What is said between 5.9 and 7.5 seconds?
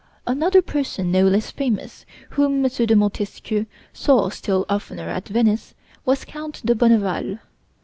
was Count de Bonneval.